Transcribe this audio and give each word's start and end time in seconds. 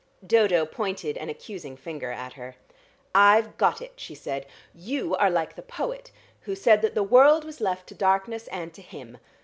Dodo 0.25 0.65
pointed 0.65 1.15
an 1.15 1.29
accusing 1.29 1.77
finger 1.77 2.09
at 2.11 2.33
her. 2.33 2.55
"I've 3.13 3.55
got 3.57 3.83
it," 3.83 3.93
she 3.97 4.15
said. 4.15 4.47
"You 4.73 5.13
are 5.15 5.29
like 5.29 5.55
the 5.55 5.61
poet 5.61 6.09
who 6.39 6.55
said 6.55 6.81
that 6.81 6.95
the 6.95 7.03
world 7.03 7.45
was 7.45 7.61
left 7.61 7.85
to 7.89 7.93
darkness 7.93 8.47
and 8.47 8.73
to 8.73 8.81
him. 8.81 9.19